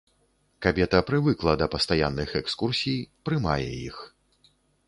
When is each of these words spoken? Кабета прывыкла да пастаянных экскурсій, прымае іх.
Кабета 0.65 1.01
прывыкла 1.09 1.53
да 1.63 1.67
пастаянных 1.75 2.29
экскурсій, 2.41 2.99
прымае 3.29 3.71
іх. 3.89 4.01